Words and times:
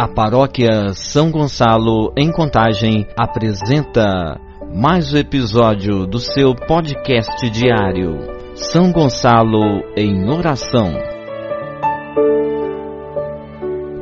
A 0.00 0.08
paróquia 0.08 0.94
São 0.94 1.30
Gonçalo, 1.30 2.10
em 2.16 2.32
Contagem, 2.32 3.06
apresenta 3.18 4.40
mais 4.74 5.12
um 5.12 5.18
episódio 5.18 6.06
do 6.06 6.18
seu 6.18 6.54
podcast 6.54 7.50
diário. 7.50 8.16
São 8.54 8.90
Gonçalo 8.92 9.60
em 9.94 10.26
Oração. 10.30 10.94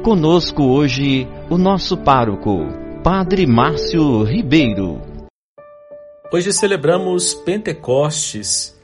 Conosco 0.04 0.62
hoje 0.62 1.26
o 1.50 1.58
nosso 1.58 1.96
pároco, 1.96 2.60
Padre 3.02 3.44
Márcio 3.44 4.22
Ribeiro. 4.22 5.00
Hoje 6.32 6.52
celebramos 6.52 7.34
Pentecostes, 7.34 8.80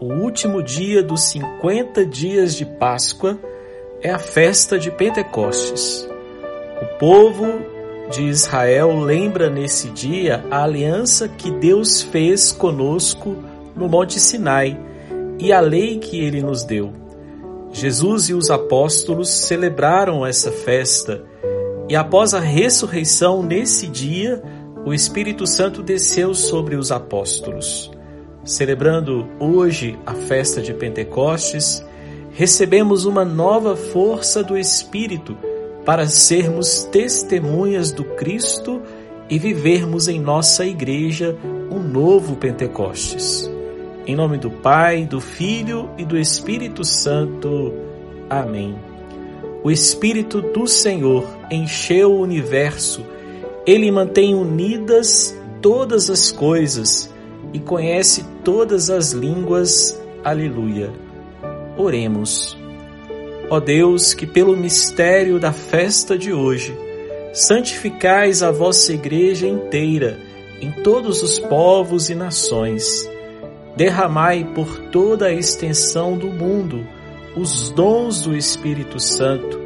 o 0.00 0.14
último 0.14 0.64
dia 0.64 1.00
dos 1.00 1.20
50 1.30 2.04
dias 2.04 2.56
de 2.56 2.66
Páscoa 2.66 3.38
é 4.02 4.10
a 4.10 4.18
festa 4.18 4.80
de 4.80 4.90
Pentecostes. 4.90 6.09
O 6.80 6.98
povo 6.98 7.60
de 8.10 8.22
Israel 8.22 8.98
lembra 8.98 9.50
nesse 9.50 9.90
dia 9.90 10.44
a 10.50 10.64
aliança 10.64 11.28
que 11.28 11.50
Deus 11.50 12.02
fez 12.02 12.52
conosco 12.52 13.36
no 13.76 13.88
Monte 13.88 14.18
Sinai 14.18 14.78
e 15.38 15.52
a 15.52 15.60
lei 15.60 15.98
que 15.98 16.18
ele 16.18 16.42
nos 16.42 16.64
deu. 16.64 16.92
Jesus 17.72 18.30
e 18.30 18.34
os 18.34 18.50
apóstolos 18.50 19.28
celebraram 19.28 20.26
essa 20.26 20.50
festa 20.50 21.22
e 21.90 21.96
após 21.96 22.34
a 22.34 22.38
ressurreição 22.38 23.42
nesse 23.42 23.88
dia, 23.88 24.40
o 24.86 24.94
Espírito 24.94 25.44
Santo 25.44 25.82
desceu 25.82 26.32
sobre 26.34 26.76
os 26.76 26.92
apóstolos. 26.92 27.90
Celebrando 28.44 29.28
hoje 29.40 29.98
a 30.06 30.14
festa 30.14 30.62
de 30.62 30.72
Pentecostes, 30.72 31.84
recebemos 32.30 33.06
uma 33.06 33.24
nova 33.24 33.74
força 33.74 34.40
do 34.42 34.56
Espírito 34.56 35.36
para 35.90 36.06
sermos 36.06 36.84
testemunhas 36.84 37.90
do 37.90 38.04
Cristo 38.04 38.80
e 39.28 39.40
vivermos 39.40 40.06
em 40.06 40.20
nossa 40.20 40.64
igreja 40.64 41.36
um 41.68 41.80
novo 41.80 42.36
Pentecostes. 42.36 43.50
Em 44.06 44.14
nome 44.14 44.38
do 44.38 44.52
Pai, 44.52 45.04
do 45.04 45.20
Filho 45.20 45.90
e 45.98 46.04
do 46.04 46.16
Espírito 46.16 46.84
Santo. 46.84 47.74
Amém. 48.30 48.78
O 49.64 49.70
Espírito 49.72 50.40
do 50.40 50.64
Senhor 50.68 51.26
encheu 51.50 52.12
o 52.12 52.20
universo, 52.20 53.04
ele 53.66 53.90
mantém 53.90 54.32
unidas 54.32 55.36
todas 55.60 56.08
as 56.08 56.30
coisas 56.30 57.12
e 57.52 57.58
conhece 57.58 58.24
todas 58.44 58.90
as 58.90 59.10
línguas. 59.10 60.00
Aleluia. 60.22 60.92
Oremos. 61.76 62.56
Ó 63.50 63.58
Deus, 63.58 64.14
que 64.14 64.28
pelo 64.28 64.56
mistério 64.56 65.40
da 65.40 65.52
festa 65.52 66.16
de 66.16 66.32
hoje 66.32 66.72
santificais 67.32 68.42
a 68.42 68.52
vossa 68.52 68.92
igreja 68.92 69.46
inteira 69.46 70.16
em 70.60 70.70
todos 70.70 71.20
os 71.22 71.38
povos 71.38 72.10
e 72.10 72.14
nações. 72.14 73.10
Derramai 73.76 74.44
por 74.54 74.78
toda 74.90 75.26
a 75.26 75.32
extensão 75.32 76.16
do 76.16 76.28
mundo 76.28 76.86
os 77.36 77.70
dons 77.70 78.22
do 78.22 78.36
Espírito 78.36 79.00
Santo 79.00 79.60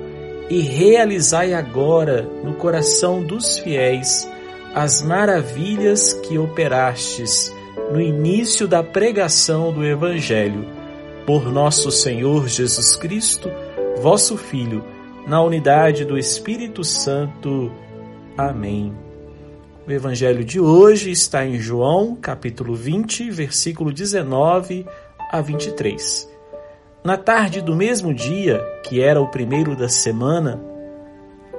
e 0.49 0.61
realizai 0.61 1.53
agora 1.53 2.23
no 2.43 2.55
coração 2.55 3.23
dos 3.23 3.59
fiéis 3.59 4.29
as 4.75 5.03
maravilhas 5.03 6.13
que 6.13 6.39
operastes 6.39 7.53
no 7.91 8.01
início 8.01 8.67
da 8.67 8.83
pregação 8.83 9.73
do 9.73 9.85
Evangelho. 9.85 10.67
Por 11.27 11.51
nosso 11.51 11.91
Senhor 11.91 12.49
Jesus 12.49 12.97
Cristo, 12.97 13.51
vosso 14.01 14.37
Filho, 14.37 14.85
na 15.27 15.43
unidade 15.43 16.05
do 16.05 16.19
Espírito 16.19 16.85
Santo. 16.85 17.73
Amém. 18.37 18.93
O 19.87 19.91
evangelho 19.91 20.45
de 20.45 20.59
hoje 20.59 21.11
está 21.11 21.45
em 21.47 21.59
João, 21.59 22.17
capítulo 22.17 22.75
20, 22.75 23.31
versículo 23.31 23.93
19 23.93 24.87
a 25.31 25.41
23. 25.41 26.29
Na 27.05 27.17
tarde 27.17 27.61
do 27.61 27.77
mesmo 27.77 28.13
dia, 28.13 28.61
que 28.83 29.01
era 29.01 29.21
o 29.21 29.29
primeiro 29.29 29.77
da 29.77 29.89
semana, 29.89 30.61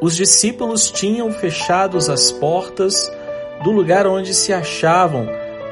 os 0.02 0.16
discípulos 0.16 0.92
tinham 0.92 1.32
fechado 1.32 1.98
as 1.98 2.32
portas 2.32 3.12
do 3.64 3.72
lugar 3.72 4.06
onde 4.08 4.34
se 4.34 4.52
achavam 4.52 5.28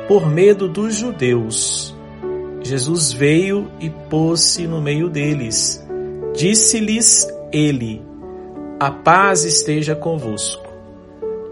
por 0.08 0.28
medo 0.28 0.68
dos 0.68 0.96
judeus. 0.96 1.96
Jesus 2.62 3.12
veio 3.12 3.70
e 3.80 3.90
pôs-se 3.90 4.66
no 4.66 4.80
meio 4.80 5.10
deles 5.10 5.84
Disse-lhes 6.34 7.28
ele: 7.52 8.02
A 8.80 8.90
paz 8.90 9.46
esteja 9.46 9.96
convosco. 9.96 10.68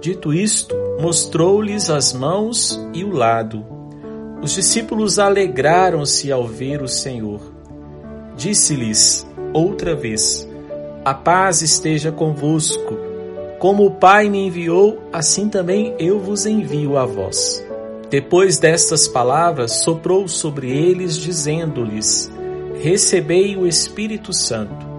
Dito 0.02 0.34
isto, 0.34 0.76
mostrou-lhes 1.00 1.88
as 1.92 2.14
mãos 2.14 2.82
e 2.92 3.04
o 3.04 3.12
lado. 3.12 3.64
Os 4.42 4.54
discípulos 4.54 5.20
alegraram-se 5.20 6.32
ao 6.32 6.48
ver 6.48 6.82
o 6.82 6.88
Senhor. 6.88 7.40
Disse-lhes 8.36 9.28
outra 9.54 9.96
vez: 9.96 10.50
A 11.06 11.14
paz 11.14 11.62
esteja 11.62 12.12
convosco. 12.12 12.98
Como 13.60 13.86
o 13.86 13.92
Pai 13.92 14.28
me 14.28 14.48
enviou, 14.48 14.98
assim 15.14 15.48
também 15.48 15.94
eu 16.00 16.20
vos 16.20 16.48
envio 16.48 16.98
a 16.98 17.06
vós. 17.06 17.64
Depois 18.10 18.58
destas 18.58 19.08
palavras, 19.08 19.84
soprou 19.84 20.28
sobre 20.28 20.72
eles, 20.72 21.16
dizendo-lhes: 21.16 22.32
recebei 22.82 23.56
o 23.56 23.68
Espírito 23.68 24.34
Santo. 24.34 24.90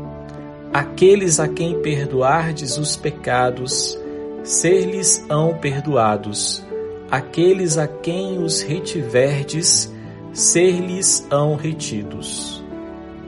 Aqueles 0.73 1.41
a 1.41 1.49
quem 1.49 1.83
perdoardes 1.83 2.79
os 2.79 2.97
pecados, 2.97 3.99
ser-lhes-ão 4.45 5.59
perdoados. 5.59 6.65
Aqueles 7.11 7.77
a 7.77 7.89
quem 7.89 8.39
os 8.39 8.63
retiverdes, 8.63 9.93
ser-lhes-ão 10.33 11.57
retidos. 11.57 12.65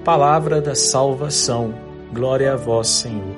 Palavra 0.05 0.61
da 0.61 0.77
salvação. 0.77 1.75
Glória 2.13 2.53
a 2.53 2.57
vós, 2.57 2.87
Senhor. 2.87 3.37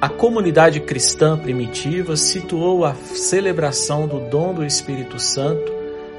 A 0.00 0.08
comunidade 0.08 0.78
cristã 0.80 1.36
primitiva 1.36 2.16
situou 2.16 2.84
a 2.84 2.94
celebração 2.94 4.06
do 4.06 4.20
dom 4.30 4.54
do 4.54 4.64
Espírito 4.64 5.18
Santo 5.18 5.72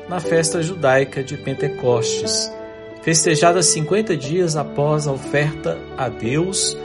na 0.09 0.19
festa 0.19 0.61
judaica 0.61 1.23
de 1.23 1.37
Pentecostes, 1.37 2.51
festejada 3.05 3.61
50 3.61 4.17
dias 4.17 4.55
após 4.55 5.07
a 5.07 5.11
oferta 5.11 5.77
a 5.95 6.09
Deus 6.09 6.75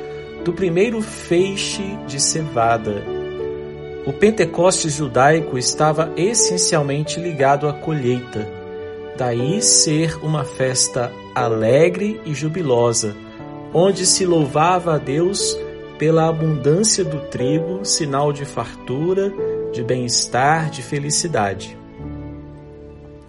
do 0.44 0.52
primeiro 0.52 1.00
feixe 1.00 1.96
de 2.06 2.20
cevada. 2.20 3.02
O 4.04 4.12
Pentecostes 4.12 4.92
judaico 4.92 5.56
estava 5.56 6.12
essencialmente 6.18 7.18
ligado 7.18 7.66
à 7.66 7.72
colheita, 7.72 8.46
daí 9.16 9.62
ser 9.62 10.14
uma 10.22 10.44
festa 10.44 11.10
alegre 11.34 12.20
e 12.26 12.34
jubilosa, 12.34 13.16
onde 13.72 14.04
se 14.04 14.26
louvava 14.26 14.96
a 14.96 14.98
Deus 14.98 15.58
pela 15.98 16.28
abundância 16.28 17.02
do 17.02 17.20
trigo, 17.28 17.82
sinal 17.82 18.30
de 18.30 18.44
fartura, 18.44 19.32
de 19.72 19.82
bem-estar, 19.82 20.68
de 20.68 20.82
felicidade. 20.82 21.78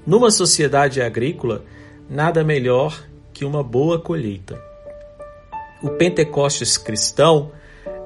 Numa 0.05 0.29
sociedade 0.29 1.01
agrícola, 1.01 1.63
nada 2.11 2.43
melhor 2.43 3.01
que 3.31 3.45
uma 3.45 3.63
boa 3.63 3.97
colheita. 3.97 4.61
O 5.81 5.91
Pentecostes 5.91 6.77
cristão 6.77 7.51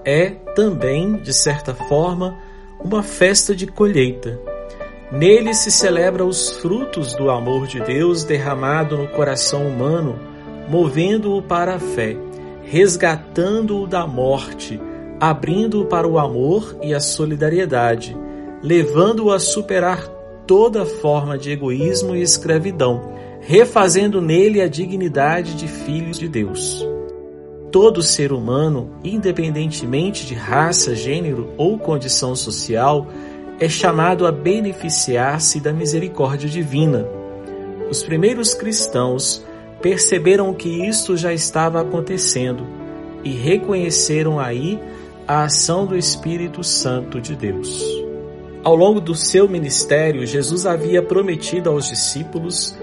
é 0.05 0.29
também, 0.29 1.15
de 1.15 1.33
certa 1.33 1.73
forma, 1.73 2.37
uma 2.79 3.01
festa 3.01 3.55
de 3.55 3.65
colheita. 3.65 4.39
Nele 5.11 5.55
se 5.55 5.71
celebra 5.71 6.23
os 6.23 6.51
frutos 6.51 7.15
do 7.15 7.31
amor 7.31 7.65
de 7.65 7.79
Deus 7.79 8.23
derramado 8.23 8.95
no 8.95 9.07
coração 9.07 9.67
humano, 9.67 10.19
movendo-o 10.69 11.41
para 11.41 11.73
a 11.73 11.79
fé, 11.79 12.15
resgatando-o 12.61 13.87
da 13.87 14.05
morte, 14.05 14.79
abrindo-o 15.19 15.85
para 15.85 16.07
o 16.07 16.19
amor 16.19 16.77
e 16.83 16.93
a 16.93 16.99
solidariedade, 16.99 18.15
levando-o 18.61 19.31
a 19.31 19.39
superar 19.39 20.07
toda 20.45 20.85
forma 20.85 21.39
de 21.39 21.49
egoísmo 21.49 22.15
e 22.15 22.21
escravidão, 22.21 23.15
refazendo 23.47 24.19
nele 24.19 24.59
a 24.59 24.67
dignidade 24.67 25.53
de 25.53 25.67
filhos 25.67 26.17
de 26.17 26.27
Deus. 26.27 26.83
Todo 27.71 28.01
ser 28.01 28.31
humano, 28.33 28.89
independentemente 29.03 30.25
de 30.25 30.33
raça, 30.33 30.95
gênero 30.95 31.53
ou 31.55 31.77
condição 31.77 32.35
social, 32.35 33.07
é 33.59 33.69
chamado 33.69 34.25
a 34.25 34.31
beneficiar-se 34.31 35.59
da 35.59 35.71
misericórdia 35.71 36.49
divina. 36.49 37.07
Os 37.87 38.01
primeiros 38.01 38.55
cristãos 38.55 39.43
perceberam 39.79 40.51
que 40.51 40.87
isto 40.87 41.15
já 41.15 41.31
estava 41.31 41.79
acontecendo 41.79 42.65
e 43.23 43.29
reconheceram 43.29 44.39
aí 44.39 44.79
a 45.27 45.43
ação 45.43 45.85
do 45.85 45.95
Espírito 45.95 46.63
Santo 46.63 47.21
de 47.21 47.35
Deus. 47.35 47.83
Ao 48.63 48.75
longo 48.75 48.99
do 48.99 49.13
seu 49.13 49.47
ministério, 49.47 50.25
Jesus 50.25 50.65
havia 50.65 51.03
prometido 51.03 51.69
aos 51.69 51.87
discípulos 51.87 52.75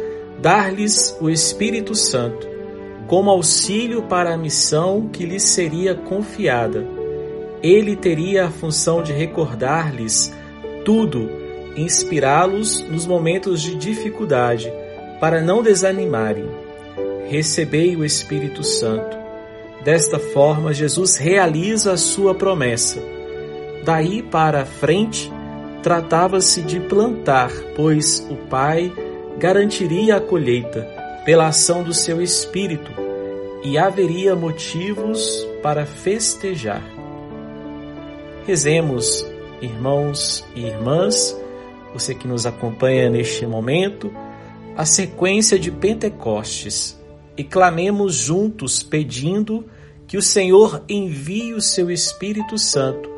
dar-lhes 0.42 1.16
o 1.20 1.30
Espírito 1.30 1.94
Santo, 1.94 2.48
como 3.06 3.30
auxílio 3.30 4.02
para 4.02 4.34
a 4.34 4.36
missão 4.36 5.08
que 5.08 5.24
lhes 5.24 5.44
seria 5.44 5.94
confiada. 5.94 6.84
ele 7.62 7.94
teria 7.94 8.46
a 8.46 8.50
função 8.50 9.04
de 9.04 9.12
recordar-lhes 9.12 10.32
tudo, 10.84 11.30
inspirá-los 11.76 12.80
nos 12.88 13.06
momentos 13.06 13.62
de 13.62 13.76
dificuldade, 13.76 14.72
para 15.20 15.40
não 15.40 15.62
desanimarem. 15.62 16.50
Recebei 17.28 17.94
o 17.94 18.04
Espírito 18.04 18.64
Santo. 18.64 19.16
Desta 19.84 20.18
forma, 20.18 20.74
Jesus 20.74 21.16
realiza 21.16 21.92
a 21.92 21.96
sua 21.96 22.34
promessa. 22.34 23.00
Daí 23.84 24.24
para 24.24 24.66
frente, 24.66 25.32
tratava-se 25.84 26.62
de 26.62 26.80
plantar, 26.80 27.52
pois 27.76 28.26
o 28.28 28.34
Pai 28.48 28.92
garantiria 29.42 30.18
a 30.18 30.20
colheita 30.20 30.82
pela 31.24 31.48
ação 31.48 31.82
do 31.82 31.92
seu 31.92 32.22
Espírito 32.22 32.92
e 33.64 33.76
haveria 33.76 34.36
motivos 34.36 35.44
para 35.60 35.84
festejar. 35.84 36.80
Rezemos, 38.46 39.26
irmãos 39.60 40.44
e 40.54 40.64
irmãs, 40.64 41.36
você 41.92 42.14
que 42.14 42.28
nos 42.28 42.46
acompanha 42.46 43.10
neste 43.10 43.44
momento, 43.44 44.14
a 44.76 44.84
sequência 44.84 45.58
de 45.58 45.72
Pentecostes 45.72 46.96
e 47.36 47.42
clamemos 47.42 48.14
juntos 48.14 48.80
pedindo 48.80 49.66
que 50.06 50.16
o 50.16 50.22
Senhor 50.22 50.84
envie 50.88 51.52
o 51.52 51.60
seu 51.60 51.90
Espírito 51.90 52.56
Santo 52.56 53.10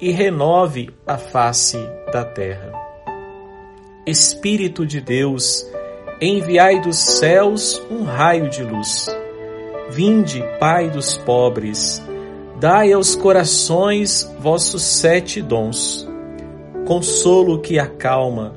e 0.00 0.10
renove 0.10 0.88
a 1.06 1.18
face 1.18 1.76
da 2.10 2.24
terra. 2.24 2.85
Espírito 4.06 4.86
de 4.86 5.00
Deus, 5.00 5.66
enviai 6.20 6.80
dos 6.80 6.96
céus 6.96 7.82
um 7.90 8.04
raio 8.04 8.48
de 8.48 8.62
luz. 8.62 9.08
Vinde, 9.90 10.44
Pai 10.60 10.88
dos 10.88 11.16
pobres, 11.16 12.00
dai 12.60 12.92
aos 12.92 13.16
corações 13.16 14.32
vossos 14.38 14.82
sete 14.82 15.42
dons. 15.42 16.08
Consolo 16.86 17.58
que 17.58 17.80
acalma, 17.80 18.54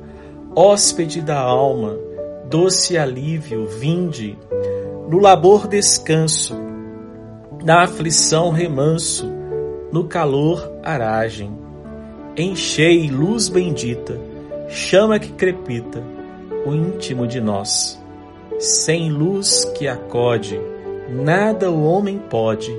hóspede 0.54 1.20
da 1.20 1.40
alma, 1.40 1.98
doce 2.48 2.96
alívio, 2.96 3.66
vinde. 3.66 4.38
No 5.08 5.18
labor 5.18 5.66
descanso, 5.66 6.54
na 7.64 7.82
aflição 7.82 8.50
remanso, 8.50 9.28
no 9.90 10.04
calor 10.04 10.78
aragem. 10.80 11.58
Enchei 12.36 13.10
luz 13.10 13.48
bendita, 13.48 14.29
chama 14.70 15.18
que 15.18 15.32
crepita, 15.32 16.02
o 16.64 16.74
íntimo 16.74 17.26
de 17.26 17.40
nós. 17.40 18.00
Sem 18.58 19.10
luz 19.10 19.64
que 19.76 19.86
acode, 19.86 20.58
nada 21.08 21.70
o 21.70 21.82
homem 21.84 22.18
pode, 22.30 22.74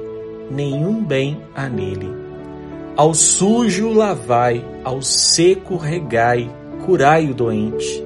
nenhum 0.50 1.04
bem 1.04 1.42
há 1.54 1.70
nele. 1.70 2.10
Ao 2.96 3.14
sujo 3.14 3.94
lavai, 3.94 4.66
ao 4.84 5.02
seco 5.02 5.78
regai, 5.78 6.50
curai 6.86 7.30
o 7.30 7.34
doente. 7.34 8.04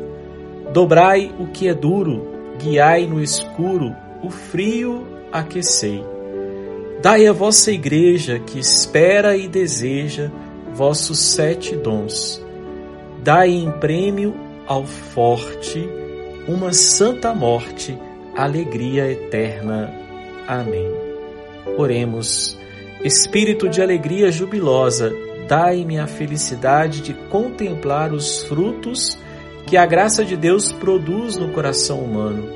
Dobrai 0.74 1.32
o 1.40 1.48
que 1.48 1.68
é 1.68 1.74
duro, 1.74 2.28
guiai 2.60 3.08
no 3.08 3.22
escuro, 3.22 3.96
o 4.22 4.30
frio 4.30 5.06
aquecei 5.32 6.04
Dai 7.06 7.28
a 7.28 7.34
vossa 7.34 7.72
igreja 7.72 8.40
que 8.40 8.58
espera 8.58 9.38
e 9.38 9.48
deseja 9.48 10.32
vossos 10.74 11.20
sete 11.20 11.76
dons. 11.76 12.44
Dai 13.26 13.50
em 13.50 13.72
prêmio 13.72 14.36
ao 14.68 14.86
forte 14.86 15.90
uma 16.48 16.72
santa 16.74 17.34
morte, 17.34 17.98
alegria 18.36 19.12
eterna. 19.12 19.92
Amém. 20.48 20.88
Oremos. 21.76 22.56
Espírito 23.04 23.68
de 23.68 23.82
alegria 23.82 24.32
jubilosa, 24.32 25.12
dai-me 25.48 25.98
a 25.98 26.06
felicidade 26.06 27.02
de 27.02 27.16
contemplar 27.32 28.14
os 28.14 28.44
frutos 28.44 29.18
que 29.66 29.76
a 29.76 29.88
graça 29.88 30.24
de 30.24 30.38
Deus 30.38 30.72
produz 30.72 31.36
no 31.36 31.50
coração 31.50 32.02
humano, 32.02 32.48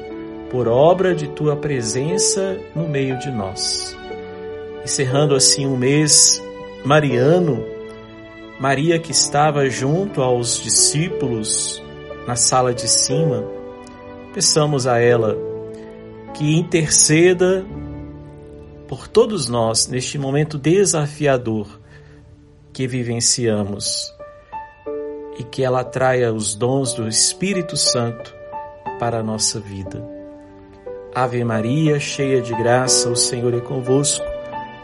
por 0.51 0.67
obra 0.67 1.15
de 1.15 1.27
tua 1.29 1.55
presença 1.55 2.59
no 2.75 2.87
meio 2.87 3.17
de 3.17 3.31
nós 3.31 3.97
encerrando 4.89 5.35
assim 5.35 5.67
um 5.67 5.77
mês 5.77 6.41
mariano, 6.83 7.63
Maria 8.59 8.99
que 8.99 9.11
estava 9.11 9.69
junto 9.69 10.21
aos 10.21 10.59
discípulos 10.59 11.81
na 12.27 12.35
sala 12.35 12.73
de 12.73 12.89
cima, 12.89 13.43
peçamos 14.33 14.85
a 14.85 14.99
ela 14.99 15.37
que 16.33 16.57
interceda 16.57 17.65
por 18.85 19.07
todos 19.07 19.47
nós 19.47 19.87
neste 19.87 20.17
momento 20.17 20.57
desafiador 20.57 21.79
que 22.73 22.85
vivenciamos 22.85 24.13
e 25.37 25.43
que 25.43 25.63
ela 25.63 25.83
traia 25.83 26.33
os 26.33 26.53
dons 26.53 26.93
do 26.93 27.07
Espírito 27.07 27.77
Santo 27.77 28.35
para 28.99 29.19
a 29.19 29.23
nossa 29.23 29.57
vida. 29.57 30.05
Ave 31.15 31.43
Maria, 31.45 31.97
cheia 31.97 32.41
de 32.41 32.53
graça, 32.53 33.09
o 33.09 33.15
Senhor 33.15 33.53
é 33.53 33.61
convosco. 33.61 34.28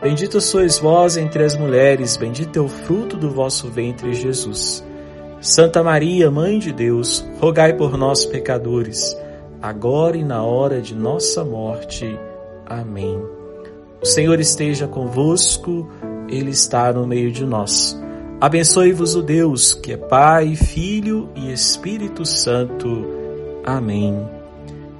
Bendita 0.02 0.40
sois 0.40 0.78
vós 0.78 1.18
entre 1.18 1.44
as 1.44 1.58
mulheres, 1.58 2.18
bendito 2.18 2.60
é 2.60 2.62
o 2.62 2.68
fruto 2.68 3.18
do 3.18 3.30
vosso 3.30 3.70
ventre, 3.70 4.14
Jesus. 4.14 4.84
Santa 5.42 5.82
Maria, 5.82 6.30
Mãe 6.30 6.60
de 6.60 6.72
Deus, 6.72 7.26
rogai 7.40 7.74
por 7.74 7.98
nós, 7.98 8.26
pecadores, 8.26 9.16
agora 9.62 10.18
e 10.18 10.24
na 10.24 10.44
hora 10.44 10.82
de 10.82 10.94
nossa 10.96 11.44
morte. 11.46 12.20
Amém. 12.66 13.20
O 14.02 14.06
Senhor 14.06 14.40
esteja 14.40 14.88
convosco, 14.88 15.90
Ele 16.28 16.52
está 16.52 16.92
no 16.92 17.08
meio 17.08 17.32
de 17.32 17.46
nós. 17.46 18.00
Abençoe-vos 18.40 19.16
o 19.16 19.22
Deus, 19.22 19.74
que 19.74 19.94
é 19.94 19.98
Pai, 19.98 20.56
Filho 20.56 21.30
e 21.36 21.52
Espírito 21.52 22.26
Santo. 22.26 23.06
Amém. 23.64 24.28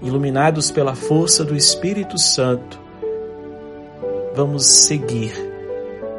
Iluminados 0.02 0.72
pela 0.72 0.96
força 0.96 1.44
do 1.44 1.56
Espírito 1.56 2.18
Santo, 2.18 2.80
vamos 4.36 4.66
seguir, 4.66 5.34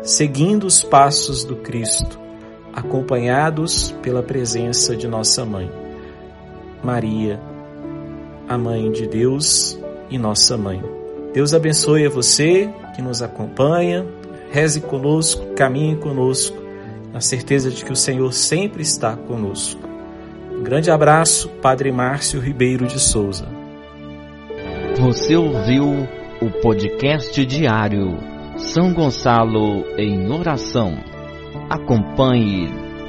seguindo 0.03 0.67
os 0.67 0.83
passos 0.83 1.45
do 1.45 1.57
Cristo, 1.57 2.19
acompanhados 2.73 3.95
pela 4.03 4.23
presença 4.23 4.97
de 4.97 5.07
nossa 5.07 5.45
mãe, 5.45 5.71
Maria, 6.83 7.39
a 8.49 8.57
mãe 8.57 8.91
de 8.91 9.07
Deus 9.07 9.79
e 10.09 10.17
nossa 10.17 10.57
mãe. 10.57 10.83
Deus 11.35 11.53
abençoe 11.53 12.07
a 12.07 12.11
você 12.11 12.71
que 12.95 13.03
nos 13.03 13.21
acompanha, 13.21 14.07
reze 14.51 14.81
conosco, 14.81 15.55
caminhe 15.55 15.97
conosco, 15.97 16.57
na 17.13 17.21
certeza 17.21 17.71
de 17.71 17.85
que 17.85 17.93
o 17.93 17.97
Senhor 17.97 18.33
sempre 18.33 18.83
está 18.83 19.15
conosco. 19.15 19.81
Um 20.53 20.63
grande 20.63 20.91
abraço, 20.91 21.51
Padre 21.61 21.93
Márcio 21.93 22.41
Ribeiro 22.41 22.87
de 22.87 22.99
Souza. 22.99 23.47
Você 24.99 25.37
ouviu 25.37 26.09
o 26.41 26.51
podcast 26.51 27.45
diário 27.47 28.19
São 28.57 28.93
Gonçalo 28.93 29.85
em 29.99 30.31
Oração. 30.31 30.99
Acompanhe 31.71 32.69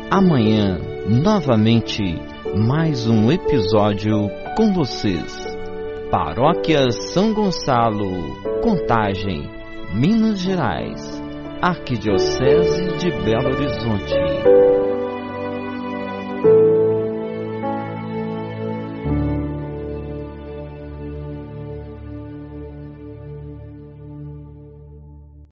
amanhã 0.09 0.79
novamente 1.07 2.03
mais 2.55 3.07
um 3.07 3.31
episódio 3.31 4.29
com 4.55 4.73
vocês. 4.73 5.45
Paróquia 6.09 6.89
São 6.91 7.33
Gonçalo, 7.33 8.61
Contagem, 8.61 9.49
Minas 9.93 10.39
Gerais, 10.39 11.21
Arquidiocese 11.61 12.97
de 12.97 13.11
Belo 13.23 13.49
Horizonte. 13.49 14.66